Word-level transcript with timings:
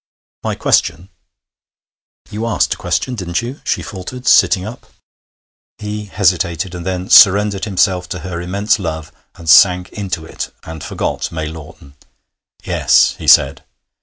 'My 0.43 0.55
question?' 0.55 1.09
'You 2.31 2.47
asked 2.47 2.73
a 2.73 2.77
question, 2.77 3.13
didn't 3.13 3.43
you?' 3.43 3.61
she 3.63 3.83
faltered, 3.83 4.27
sitting 4.27 4.65
up. 4.65 4.87
He 5.77 6.05
hesitated, 6.05 6.73
and 6.73 6.83
then 6.83 7.07
surrendered 7.11 7.65
himself 7.65 8.09
to 8.09 8.21
her 8.21 8.41
immense 8.41 8.79
love 8.79 9.11
and 9.35 9.47
sank 9.47 9.89
into 9.93 10.25
it, 10.25 10.51
and 10.63 10.83
forgot 10.83 11.31
May 11.31 11.45
Lawton. 11.47 11.93
'Yes,' 12.65 13.13
he 13.19 13.27
said. 13.27 13.63